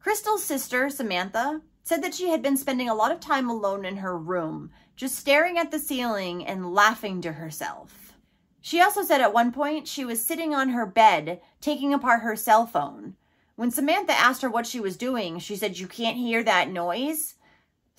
Crystal's 0.00 0.42
sister, 0.42 0.90
Samantha, 0.90 1.62
said 1.84 2.02
that 2.02 2.14
she 2.14 2.30
had 2.30 2.42
been 2.42 2.56
spending 2.56 2.88
a 2.88 2.94
lot 2.94 3.12
of 3.12 3.20
time 3.20 3.48
alone 3.48 3.84
in 3.84 3.98
her 3.98 4.18
room, 4.18 4.72
just 4.96 5.14
staring 5.14 5.56
at 5.56 5.70
the 5.70 5.78
ceiling 5.78 6.44
and 6.44 6.74
laughing 6.74 7.20
to 7.20 7.34
herself. 7.34 8.16
She 8.60 8.80
also 8.80 9.02
said 9.02 9.20
at 9.20 9.32
one 9.32 9.52
point 9.52 9.86
she 9.86 10.04
was 10.04 10.22
sitting 10.22 10.52
on 10.52 10.70
her 10.70 10.84
bed 10.84 11.40
taking 11.60 11.94
apart 11.94 12.22
her 12.22 12.34
cell 12.34 12.66
phone. 12.66 13.14
When 13.54 13.70
Samantha 13.70 14.12
asked 14.12 14.42
her 14.42 14.50
what 14.50 14.66
she 14.66 14.80
was 14.80 14.96
doing, 14.96 15.38
she 15.38 15.54
said, 15.54 15.78
You 15.78 15.86
can't 15.86 16.16
hear 16.16 16.42
that 16.42 16.70
noise? 16.70 17.36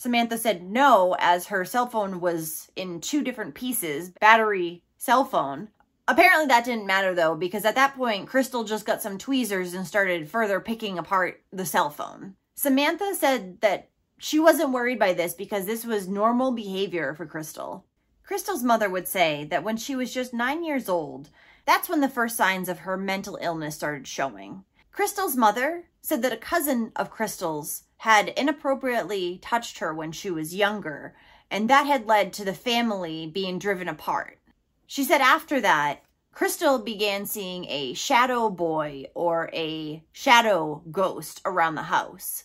Samantha 0.01 0.35
said 0.35 0.63
no, 0.63 1.15
as 1.19 1.45
her 1.45 1.63
cell 1.63 1.85
phone 1.85 2.21
was 2.21 2.71
in 2.75 3.01
two 3.01 3.21
different 3.21 3.53
pieces 3.53 4.09
battery, 4.19 4.81
cell 4.97 5.23
phone. 5.23 5.69
Apparently 6.07 6.47
that 6.47 6.65
didn't 6.65 6.87
matter 6.87 7.13
though, 7.13 7.35
because 7.35 7.65
at 7.65 7.75
that 7.75 7.95
point, 7.95 8.27
Crystal 8.27 8.63
just 8.63 8.83
got 8.83 9.03
some 9.03 9.19
tweezers 9.19 9.75
and 9.75 9.85
started 9.85 10.27
further 10.27 10.59
picking 10.59 10.97
apart 10.97 11.43
the 11.51 11.67
cell 11.67 11.91
phone. 11.91 12.33
Samantha 12.55 13.13
said 13.13 13.61
that 13.61 13.89
she 14.17 14.39
wasn't 14.39 14.71
worried 14.71 14.97
by 14.97 15.13
this 15.13 15.35
because 15.35 15.67
this 15.67 15.85
was 15.85 16.07
normal 16.07 16.51
behavior 16.51 17.13
for 17.13 17.27
Crystal. 17.27 17.85
Crystal's 18.23 18.63
mother 18.63 18.89
would 18.89 19.07
say 19.07 19.45
that 19.51 19.63
when 19.63 19.77
she 19.77 19.95
was 19.95 20.11
just 20.11 20.33
nine 20.33 20.63
years 20.63 20.89
old, 20.89 21.29
that's 21.67 21.87
when 21.87 22.01
the 22.01 22.09
first 22.09 22.35
signs 22.35 22.69
of 22.69 22.79
her 22.79 22.97
mental 22.97 23.37
illness 23.39 23.75
started 23.75 24.07
showing. 24.07 24.63
Crystal's 24.91 25.35
mother 25.35 25.83
said 26.01 26.23
that 26.23 26.33
a 26.33 26.37
cousin 26.37 26.91
of 26.95 27.11
Crystal's 27.11 27.83
had 28.01 28.29
inappropriately 28.29 29.37
touched 29.43 29.77
her 29.77 29.93
when 29.93 30.11
she 30.11 30.31
was 30.31 30.55
younger, 30.55 31.13
and 31.51 31.69
that 31.69 31.85
had 31.85 32.07
led 32.07 32.33
to 32.33 32.43
the 32.43 32.51
family 32.51 33.27
being 33.27 33.59
driven 33.59 33.87
apart. 33.87 34.39
She 34.87 35.03
said 35.03 35.21
after 35.21 35.61
that, 35.61 36.01
Crystal 36.31 36.79
began 36.79 37.27
seeing 37.27 37.65
a 37.65 37.93
shadow 37.93 38.49
boy 38.49 39.05
or 39.13 39.51
a 39.53 40.03
shadow 40.11 40.81
ghost 40.89 41.41
around 41.45 41.75
the 41.75 41.83
house. 41.83 42.43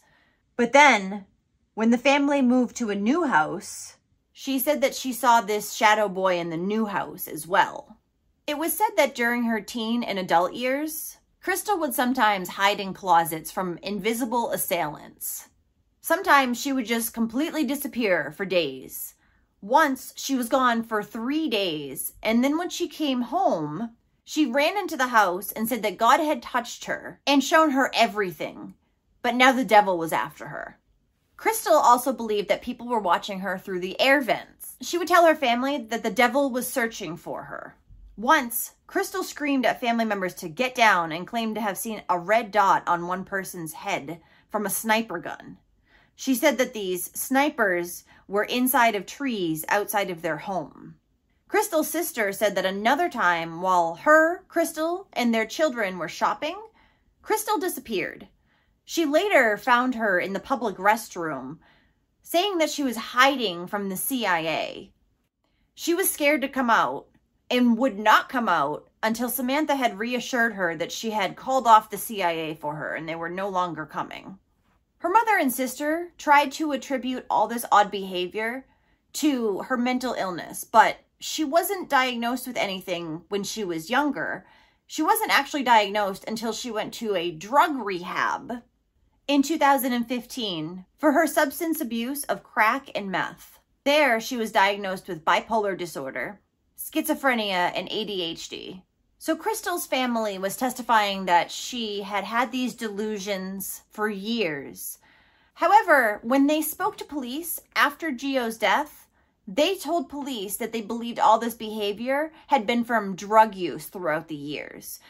But 0.56 0.74
then, 0.74 1.24
when 1.72 1.88
the 1.88 1.96
family 1.96 2.42
moved 2.42 2.76
to 2.76 2.90
a 2.90 2.94
new 2.94 3.24
house, 3.24 3.96
she 4.34 4.58
said 4.58 4.82
that 4.82 4.94
she 4.94 5.14
saw 5.14 5.40
this 5.40 5.72
shadow 5.72 6.06
boy 6.06 6.38
in 6.38 6.50
the 6.50 6.58
new 6.58 6.84
house 6.84 7.26
as 7.26 7.46
well. 7.46 7.96
It 8.46 8.58
was 8.58 8.74
said 8.74 8.90
that 8.98 9.14
during 9.14 9.44
her 9.44 9.62
teen 9.62 10.02
and 10.02 10.18
adult 10.18 10.52
years, 10.52 11.16
Crystal 11.46 11.78
would 11.78 11.94
sometimes 11.94 12.48
hide 12.48 12.80
in 12.80 12.92
closets 12.92 13.52
from 13.52 13.78
invisible 13.80 14.50
assailants. 14.50 15.48
Sometimes 16.00 16.60
she 16.60 16.72
would 16.72 16.86
just 16.86 17.14
completely 17.14 17.62
disappear 17.62 18.32
for 18.32 18.44
days. 18.44 19.14
Once 19.60 20.12
she 20.16 20.34
was 20.34 20.48
gone 20.48 20.82
for 20.82 21.04
three 21.04 21.48
days, 21.48 22.14
and 22.20 22.42
then 22.42 22.58
when 22.58 22.68
she 22.68 22.88
came 22.88 23.20
home, 23.20 23.94
she 24.24 24.44
ran 24.44 24.76
into 24.76 24.96
the 24.96 25.06
house 25.06 25.52
and 25.52 25.68
said 25.68 25.84
that 25.84 25.98
God 25.98 26.18
had 26.18 26.42
touched 26.42 26.86
her 26.86 27.20
and 27.28 27.44
shown 27.44 27.70
her 27.70 27.92
everything, 27.94 28.74
but 29.22 29.36
now 29.36 29.52
the 29.52 29.64
devil 29.64 29.96
was 29.96 30.12
after 30.12 30.48
her. 30.48 30.80
Crystal 31.36 31.76
also 31.76 32.12
believed 32.12 32.48
that 32.48 32.60
people 32.60 32.88
were 32.88 32.98
watching 32.98 33.38
her 33.38 33.56
through 33.56 33.78
the 33.78 34.00
air 34.00 34.20
vents. 34.20 34.74
She 34.80 34.98
would 34.98 35.06
tell 35.06 35.24
her 35.24 35.36
family 35.36 35.78
that 35.78 36.02
the 36.02 36.10
devil 36.10 36.50
was 36.50 36.66
searching 36.66 37.16
for 37.16 37.44
her. 37.44 37.76
Once, 38.16 38.72
Crystal 38.86 39.22
screamed 39.22 39.66
at 39.66 39.78
family 39.78 40.04
members 40.04 40.34
to 40.34 40.48
get 40.48 40.74
down 40.74 41.12
and 41.12 41.26
claimed 41.26 41.54
to 41.54 41.60
have 41.60 41.76
seen 41.76 42.02
a 42.08 42.18
red 42.18 42.50
dot 42.50 42.82
on 42.86 43.06
one 43.06 43.24
person's 43.24 43.74
head 43.74 44.22
from 44.48 44.64
a 44.64 44.70
sniper 44.70 45.18
gun. 45.18 45.58
She 46.14 46.34
said 46.34 46.56
that 46.56 46.72
these 46.72 47.10
snipers 47.12 48.04
were 48.26 48.44
inside 48.44 48.94
of 48.94 49.04
trees 49.04 49.66
outside 49.68 50.08
of 50.08 50.22
their 50.22 50.38
home. 50.38 50.94
Crystal's 51.46 51.90
sister 51.90 52.32
said 52.32 52.54
that 52.54 52.64
another 52.64 53.10
time, 53.10 53.60
while 53.60 53.96
her, 53.96 54.44
Crystal, 54.48 55.08
and 55.12 55.34
their 55.34 55.46
children 55.46 55.98
were 55.98 56.08
shopping, 56.08 56.56
Crystal 57.20 57.58
disappeared. 57.58 58.28
She 58.86 59.04
later 59.04 59.58
found 59.58 59.94
her 59.94 60.18
in 60.18 60.32
the 60.32 60.40
public 60.40 60.76
restroom, 60.76 61.58
saying 62.22 62.56
that 62.58 62.70
she 62.70 62.82
was 62.82 62.96
hiding 62.96 63.66
from 63.66 63.90
the 63.90 63.96
CIA. 63.96 64.92
She 65.74 65.92
was 65.92 66.08
scared 66.08 66.40
to 66.40 66.48
come 66.48 66.70
out 66.70 67.08
and 67.50 67.78
would 67.78 67.98
not 67.98 68.28
come 68.28 68.48
out 68.48 68.88
until 69.02 69.28
Samantha 69.28 69.76
had 69.76 69.98
reassured 69.98 70.54
her 70.54 70.76
that 70.76 70.92
she 70.92 71.10
had 71.10 71.36
called 71.36 71.66
off 71.66 71.90
the 71.90 71.98
CIA 71.98 72.54
for 72.54 72.76
her 72.76 72.94
and 72.94 73.08
they 73.08 73.14
were 73.14 73.30
no 73.30 73.48
longer 73.48 73.86
coming. 73.86 74.38
Her 74.98 75.08
mother 75.08 75.36
and 75.38 75.52
sister 75.52 76.12
tried 76.18 76.50
to 76.52 76.72
attribute 76.72 77.26
all 77.30 77.46
this 77.46 77.64
odd 77.70 77.90
behavior 77.90 78.66
to 79.14 79.60
her 79.60 79.76
mental 79.76 80.14
illness, 80.14 80.64
but 80.64 80.98
she 81.18 81.44
wasn't 81.44 81.88
diagnosed 81.88 82.46
with 82.46 82.56
anything 82.56 83.22
when 83.28 83.44
she 83.44 83.64
was 83.64 83.90
younger. 83.90 84.44
She 84.86 85.02
wasn't 85.02 85.36
actually 85.36 85.62
diagnosed 85.62 86.24
until 86.26 86.52
she 86.52 86.70
went 86.70 86.92
to 86.94 87.14
a 87.14 87.30
drug 87.30 87.76
rehab 87.76 88.62
in 89.28 89.42
2015 89.42 90.84
for 90.98 91.12
her 91.12 91.26
substance 91.26 91.80
abuse 91.80 92.24
of 92.24 92.42
crack 92.42 92.90
and 92.94 93.10
meth. 93.10 93.58
There, 93.84 94.20
she 94.20 94.36
was 94.36 94.52
diagnosed 94.52 95.08
with 95.08 95.24
bipolar 95.24 95.78
disorder, 95.78 96.40
schizophrenia, 96.90 97.72
and 97.74 97.88
ADHD. 97.88 98.82
So 99.18 99.34
Crystal's 99.34 99.86
family 99.86 100.38
was 100.38 100.56
testifying 100.56 101.24
that 101.24 101.50
she 101.50 102.02
had 102.02 102.24
had 102.24 102.52
these 102.52 102.74
delusions 102.74 103.82
for 103.90 104.08
years. 104.08 104.98
However, 105.54 106.20
when 106.22 106.46
they 106.46 106.62
spoke 106.62 106.96
to 106.98 107.04
police 107.04 107.60
after 107.74 108.12
Gio's 108.12 108.58
death, 108.58 109.08
they 109.48 109.74
told 109.74 110.08
police 110.08 110.56
that 110.58 110.72
they 110.72 110.80
believed 110.80 111.18
all 111.18 111.38
this 111.38 111.54
behavior 111.54 112.32
had 112.48 112.66
been 112.66 112.84
from 112.84 113.16
drug 113.16 113.54
use 113.54 113.86
throughout 113.86 114.28
the 114.28 114.36
years. 114.36 115.00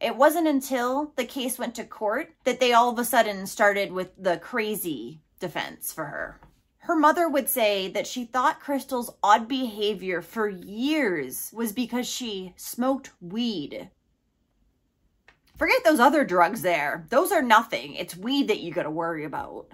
It 0.00 0.16
wasn't 0.16 0.48
until 0.48 1.12
the 1.16 1.24
case 1.24 1.58
went 1.58 1.74
to 1.76 1.84
court 1.84 2.34
that 2.44 2.60
they 2.60 2.72
all 2.72 2.90
of 2.90 2.98
a 2.98 3.04
sudden 3.04 3.46
started 3.46 3.90
with 3.90 4.10
the 4.18 4.36
crazy 4.36 5.20
defense 5.40 5.92
for 5.92 6.04
her. 6.04 6.40
Her 6.86 6.94
mother 6.94 7.28
would 7.28 7.48
say 7.48 7.88
that 7.88 8.06
she 8.06 8.24
thought 8.24 8.60
Crystal's 8.60 9.10
odd 9.20 9.48
behavior 9.48 10.22
for 10.22 10.48
years 10.48 11.50
was 11.52 11.72
because 11.72 12.06
she 12.06 12.54
smoked 12.56 13.10
weed. 13.20 13.90
Forget 15.56 15.82
those 15.82 15.98
other 15.98 16.24
drugs 16.24 16.62
there. 16.62 17.04
Those 17.10 17.32
are 17.32 17.42
nothing. 17.42 17.94
It's 17.94 18.16
weed 18.16 18.46
that 18.46 18.60
you 18.60 18.72
gotta 18.72 18.88
worry 18.88 19.24
about. 19.24 19.72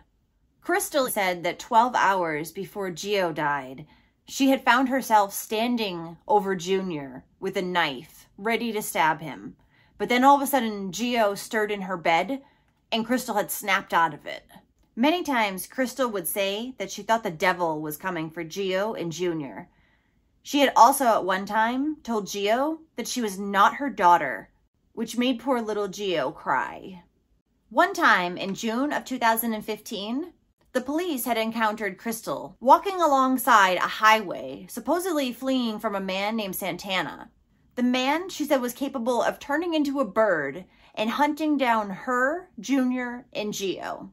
Crystal 0.63 1.07
said 1.11 1.43
that 1.43 1.59
12 1.59 1.95
hours 1.95 2.51
before 2.51 2.91
Gio 2.91 3.35
died, 3.35 3.85
she 4.25 4.49
had 4.49 4.65
found 4.65 4.89
herself 4.89 5.35
standing 5.35 6.17
over 6.27 6.57
Junior 6.57 7.27
with 7.39 7.59
a 7.59 7.63
knife, 7.63 8.27
ready 8.39 8.73
to 8.73 8.81
stab 8.81 9.21
him. 9.21 9.57
But 9.99 10.09
then 10.09 10.25
all 10.25 10.37
of 10.37 10.43
a 10.43 10.47
sudden, 10.47 10.91
Gio 10.91 11.37
stirred 11.37 11.71
in 11.71 11.83
her 11.83 11.99
bed 11.99 12.41
and 12.91 13.05
Crystal 13.05 13.35
had 13.35 13.51
snapped 13.51 13.93
out 13.93 14.15
of 14.15 14.25
it. 14.25 14.47
Many 14.95 15.23
times, 15.23 15.67
Crystal 15.67 16.11
would 16.11 16.29
say 16.29 16.75
that 16.77 16.91
she 16.91 17.03
thought 17.03 17.23
the 17.23 17.31
devil 17.31 17.81
was 17.81 17.97
coming 17.97 18.29
for 18.29 18.45
Gio 18.45 18.99
and 19.01 19.11
Junior. 19.11 19.71
She 20.43 20.61
had 20.61 20.71
also 20.77 21.07
at 21.07 21.25
one 21.25 21.47
time 21.47 21.97
told 22.03 22.27
Gio 22.27 22.81
that 22.97 23.09
she 23.09 23.23
was 23.23 23.39
not 23.39 23.77
her 23.77 23.89
daughter, 23.89 24.51
which 24.93 25.17
made 25.17 25.41
poor 25.41 25.63
little 25.63 25.89
Gio 25.89 26.35
cry. 26.35 27.05
One 27.71 27.95
time 27.95 28.37
in 28.37 28.55
June 28.55 28.93
of 28.93 29.07
2015, 29.07 30.35
the 30.73 30.81
police 30.83 31.25
had 31.25 31.39
encountered 31.39 31.97
Crystal 31.97 32.59
walking 32.61 33.01
alongside 33.01 33.79
a 33.79 33.89
highway, 34.03 34.67
supposedly 34.69 35.33
fleeing 35.33 35.79
from 35.79 35.95
a 35.95 36.01
man 36.01 36.37
named 36.37 36.57
Santana. 36.57 37.31
The 37.77 37.83
man, 37.83 38.29
she 38.29 38.45
said, 38.45 38.61
was 38.61 38.75
capable 38.75 39.23
of 39.23 39.39
turning 39.39 39.73
into 39.73 40.01
a 40.01 40.05
bird 40.05 40.67
and 40.95 41.09
hunting 41.09 41.57
down 41.57 41.89
her, 41.89 42.51
Junior, 42.61 43.25
and 43.33 43.55
Gio. 43.55 44.11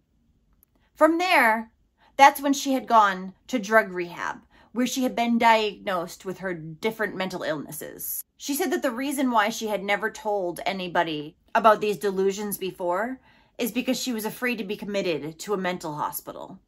From 1.00 1.18
there, 1.18 1.72
that's 2.18 2.42
when 2.42 2.52
she 2.52 2.74
had 2.74 2.86
gone 2.86 3.34
to 3.48 3.58
drug 3.58 3.94
rehab, 3.94 4.42
where 4.74 4.86
she 4.86 5.04
had 5.04 5.16
been 5.16 5.38
diagnosed 5.38 6.26
with 6.26 6.40
her 6.40 6.54
different 6.54 7.16
mental 7.16 7.42
illnesses. 7.42 8.22
She 8.36 8.54
said 8.54 8.70
that 8.74 8.82
the 8.82 8.92
reason 8.92 9.32
why 9.32 9.48
she 9.48 9.68
had 9.68 9.82
never 9.82 10.12
told 10.12 10.60
anybody 10.66 11.38
about 11.56 11.80
these 11.80 11.96
delusions 11.96 12.58
before 12.58 13.22
is 13.58 13.72
because 13.72 13.98
she 13.98 14.12
was 14.12 14.26
afraid 14.26 14.58
to 14.58 14.66
be 14.66 14.76
committed 14.76 15.40
to 15.40 15.54
a 15.54 15.58
mental 15.58 15.96
hospital, 15.96 16.60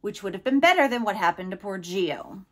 which 0.00 0.22
would 0.22 0.32
have 0.32 0.42
been 0.42 0.58
better 0.58 0.88
than 0.88 1.04
what 1.04 1.16
happened 1.16 1.50
to 1.50 1.58
poor 1.58 1.78
Gio. 1.78 2.46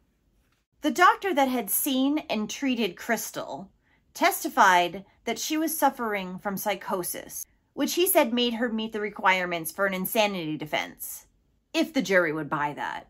The 0.83 0.91
doctor 0.91 1.33
that 1.33 1.49
had 1.49 1.71
seen 1.71 2.19
and 2.29 2.51
treated 2.51 2.99
Crystal 2.99 3.71
testified 4.13 5.07
that 5.25 5.39
she 5.39 5.57
was 5.57 5.75
suffering 5.75 6.39
from 6.39 6.59
psychosis, 6.59 7.47
which 7.75 7.95
he 7.95 8.07
said 8.07 8.33
made 8.33 8.55
her 8.55 8.69
meet 8.69 8.93
the 8.93 9.01
requirements 9.01 9.71
for 9.71 9.87
an 9.87 9.95
insanity 9.95 10.57
defense, 10.57 11.27
if 11.73 11.93
the 11.93 12.03
jury 12.03 12.33
would 12.33 12.49
buy 12.49 12.73
that. 12.73 13.09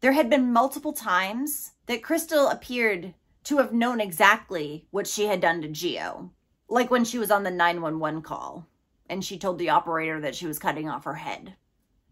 There 0.00 0.12
had 0.12 0.28
been 0.28 0.52
multiple 0.52 0.92
times 0.92 1.72
that 1.86 2.02
Crystal 2.02 2.48
appeared 2.48 3.14
to 3.44 3.58
have 3.58 3.72
known 3.72 4.00
exactly 4.00 4.86
what 4.90 5.06
she 5.06 5.26
had 5.26 5.40
done 5.40 5.62
to 5.62 5.68
Gio, 5.68 6.30
like 6.68 6.90
when 6.90 7.04
she 7.04 7.18
was 7.18 7.30
on 7.30 7.44
the 7.44 7.50
911 7.50 8.22
call 8.22 8.66
and 9.08 9.24
she 9.24 9.38
told 9.38 9.58
the 9.58 9.70
operator 9.70 10.20
that 10.20 10.34
she 10.34 10.46
was 10.46 10.58
cutting 10.58 10.88
off 10.88 11.04
her 11.04 11.14
head. 11.14 11.54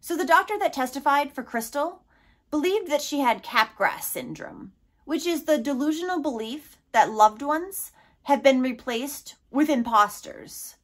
So 0.00 0.16
the 0.16 0.24
doctor 0.24 0.58
that 0.58 0.72
testified 0.72 1.32
for 1.32 1.42
Crystal 1.42 2.02
believed 2.50 2.90
that 2.90 3.02
she 3.02 3.20
had 3.20 3.44
Capgras 3.44 4.02
syndrome, 4.02 4.72
which 5.04 5.26
is 5.26 5.44
the 5.44 5.58
delusional 5.58 6.20
belief 6.20 6.78
that 6.92 7.10
loved 7.10 7.42
ones 7.42 7.92
have 8.24 8.42
been 8.42 8.60
replaced 8.60 9.36
with 9.50 9.68
imposters. 9.68 10.76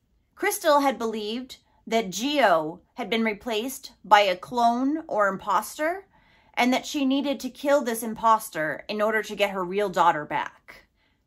Crystal 0.43 0.81
had 0.81 0.99
believed 0.99 1.59
that 1.87 2.11
Gio 2.11 2.81
had 2.95 3.09
been 3.09 3.23
replaced 3.23 3.93
by 4.05 4.23
a 4.23 4.35
clone 4.35 5.05
or 5.07 5.29
imposter 5.29 6.09
and 6.55 6.73
that 6.73 6.85
she 6.85 7.05
needed 7.05 7.39
to 7.39 7.49
kill 7.49 7.85
this 7.85 8.03
imposter 8.03 8.85
in 8.89 9.01
order 9.01 9.23
to 9.23 9.37
get 9.37 9.51
her 9.51 9.63
real 9.63 9.89
daughter 9.89 10.25
back. 10.25 10.87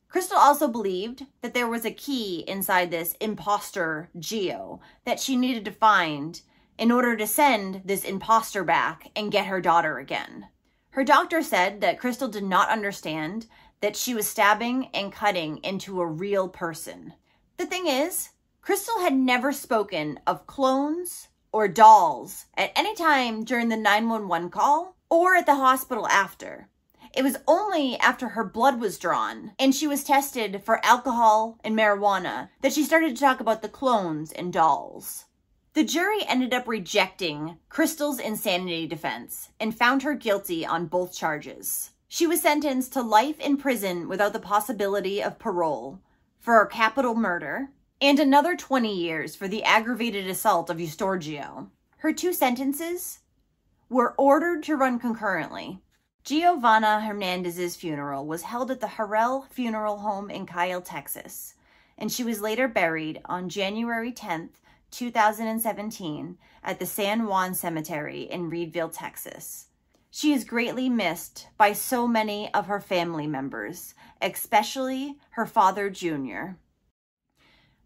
Crystal 0.10 0.38
also 0.38 0.68
believed 0.68 1.28
that 1.42 1.54
there 1.54 1.66
was 1.66 1.86
a 1.86 1.92
key 1.92 2.44
inside 2.46 2.92
this 2.92 3.14
imposter 3.22 4.10
Gio 4.18 4.82
that 5.06 5.22
she 5.22 5.38
needed 5.38 5.64
to 5.64 5.72
find 5.72 6.42
in 6.78 6.92
order 6.92 7.16
to 7.16 7.26
send 7.26 7.84
this 7.86 8.04
imposter 8.04 8.66
back 8.66 9.12
and 9.16 9.32
get 9.32 9.46
her 9.46 9.62
daughter 9.62 9.98
again. 9.98 10.48
Her 10.90 11.06
doctor 11.06 11.42
said 11.42 11.80
that 11.80 12.02
Crystal 12.02 12.28
did 12.28 12.44
not 12.44 12.68
understand 12.68 13.46
that 13.80 13.96
she 13.96 14.14
was 14.14 14.28
stabbing 14.28 14.90
and 14.94 15.10
cutting 15.10 15.60
into 15.60 16.02
a 16.02 16.06
real 16.06 16.50
person. 16.50 17.14
The 17.56 17.66
thing 17.66 17.88
is, 17.88 18.32
Crystal 18.66 19.02
had 19.02 19.14
never 19.14 19.54
spoken 19.54 20.20
of 20.26 20.48
clones 20.48 21.28
or 21.52 21.68
dolls 21.68 22.48
at 22.58 22.72
any 22.76 22.96
time 22.96 23.44
during 23.44 23.70
the 23.70 23.78
911 23.78 24.50
call 24.50 24.96
or 25.08 25.36
at 25.36 25.46
the 25.46 25.54
hospital 25.54 26.08
after. 26.08 26.68
It 27.14 27.22
was 27.22 27.38
only 27.48 27.96
after 28.00 28.30
her 28.30 28.44
blood 28.44 28.80
was 28.80 28.98
drawn 28.98 29.52
and 29.60 29.76
she 29.76 29.86
was 29.86 30.04
tested 30.04 30.64
for 30.64 30.84
alcohol 30.84 31.60
and 31.64 31.78
marijuana 31.78 32.50
that 32.62 32.74
she 32.74 32.84
started 32.84 33.16
to 33.16 33.22
talk 33.22 33.40
about 33.40 33.62
the 33.62 33.70
clones 33.70 34.32
and 34.32 34.52
dolls. 34.52 35.26
The 35.76 35.84
jury 35.84 36.26
ended 36.28 36.52
up 36.52 36.68
rejecting 36.68 37.60
Crystal's 37.70 38.18
insanity 38.18 38.88
defense 38.88 39.50
and 39.60 39.78
found 39.78 40.02
her 40.02 40.16
guilty 40.16 40.66
on 40.66 40.88
both 40.88 41.16
charges. 41.16 41.92
She 42.08 42.26
was 42.26 42.42
sentenced 42.42 42.94
to 42.94 43.04
life 43.04 43.40
in 43.40 43.58
prison 43.58 44.08
without 44.08 44.34
the 44.34 44.40
possibility 44.40 45.22
of 45.22 45.38
parole 45.38 46.00
for 46.40 46.66
capital 46.66 47.14
murder 47.14 47.70
and 48.02 48.20
another 48.20 48.56
20 48.56 48.94
years 48.94 49.36
for 49.36 49.48
the 49.48 49.64
aggravated 49.64 50.28
assault 50.28 50.70
of 50.70 50.78
Eustorgio. 50.78 51.70
Her 51.98 52.14
two 52.14 52.34
sentences 52.34 53.20
were 53.90 54.14
ordered 54.18 54.64
to 54.64 54.76
run 54.76 55.00
concurrently 55.00 55.82
Giovanna 56.26 57.02
Hernandez's 57.02 57.76
funeral 57.76 58.26
was 58.26 58.42
held 58.42 58.72
at 58.72 58.80
the 58.80 58.88
Harrell 58.88 59.48
Funeral 59.52 60.00
Home 60.00 60.32
in 60.32 60.48
Kyle, 60.48 60.82
Texas, 60.82 61.54
and 62.00 62.12
she 62.12 62.24
was 62.24 62.42
later 62.42 62.68
buried 62.68 63.22
on 63.26 63.48
January 63.48 64.12
10th, 64.12 64.54
2017 64.90 66.40
at 66.64 66.80
the 66.80 66.86
San 66.88 67.28
Juan 67.28 67.54
Cemetery 67.54 68.24
in 68.24 68.50
Reedville, 68.50 68.92
Texas. 68.92 69.68
She 70.10 70.34
is 70.34 70.46
greatly 70.46 70.90
missed 70.90 71.46
by 71.60 71.74
so 71.74 72.08
many 72.08 72.52
of 72.56 72.66
her 72.66 72.80
family 72.80 73.28
members, 73.28 73.94
especially 74.20 75.20
her 75.32 75.46
father, 75.46 75.92
Junior. 75.92 76.58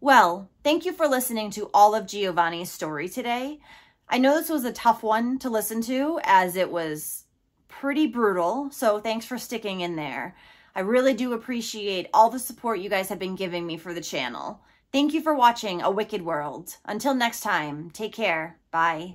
Well, 0.00 0.48
thank 0.64 0.86
you 0.86 0.92
for 0.92 1.06
listening 1.06 1.50
to 1.52 1.70
all 1.74 1.94
of 1.94 2.06
Giovanni's 2.06 2.70
story 2.70 3.08
today. 3.08 3.60
I 4.08 4.18
know 4.18 4.34
this 4.34 4.48
was 4.48 4.64
a 4.64 4.72
tough 4.72 5.02
one 5.02 5.38
to 5.40 5.50
listen 5.50 5.82
to 5.82 6.18
as 6.24 6.56
it 6.56 6.70
was 6.70 7.24
pretty 7.68 8.06
brutal. 8.06 8.70
So 8.70 8.98
thanks 8.98 9.26
for 9.26 9.38
sticking 9.38 9.82
in 9.82 9.96
there. 9.96 10.34
I 10.74 10.80
really 10.80 11.14
do 11.14 11.32
appreciate 11.32 12.08
all 12.14 12.30
the 12.30 12.38
support 12.38 12.80
you 12.80 12.88
guys 12.88 13.08
have 13.08 13.18
been 13.18 13.36
giving 13.36 13.66
me 13.66 13.76
for 13.76 13.92
the 13.92 14.00
channel. 14.00 14.60
Thank 14.92 15.12
you 15.12 15.20
for 15.20 15.34
watching 15.34 15.82
A 15.82 15.90
Wicked 15.90 16.22
World. 16.22 16.76
Until 16.84 17.14
next 17.14 17.40
time, 17.40 17.90
take 17.90 18.12
care. 18.12 18.58
Bye. 18.70 19.14